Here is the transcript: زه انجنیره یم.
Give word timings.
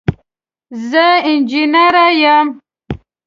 زه 0.89 1.05
انجنیره 1.29 2.05
یم. 2.23 2.47